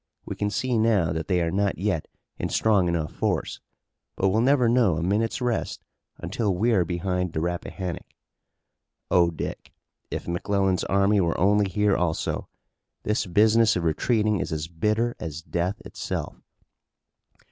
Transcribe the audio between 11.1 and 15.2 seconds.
were only here also! This business of retreating is as bitter